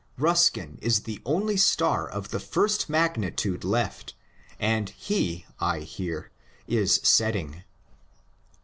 Euskin 0.17 0.79
is 0.81 1.01
the 1.01 1.21
only 1.27 1.55
star 1.55 2.07
of 2.09 2.29
the 2.29 2.39
first 2.39 2.89
magnitude 2.89 3.63
left, 3.63 4.15
and 4.59 4.89
he, 4.89 5.45
I 5.59 5.81
hear, 5.81 6.31
is 6.67 6.95
setting. 7.03 7.61